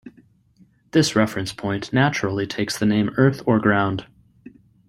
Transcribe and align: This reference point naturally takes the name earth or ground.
This 0.93 1.15
reference 1.15 1.53
point 1.53 1.93
naturally 1.93 2.47
takes 2.47 2.75
the 2.75 2.87
name 2.87 3.09
earth 3.17 3.43
or 3.45 3.59
ground. 3.59 4.07